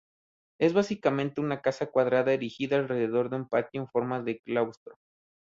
[0.59, 4.95] Es básicamente una casa cuadrada erigida alrededor de un patio en forma de claustro.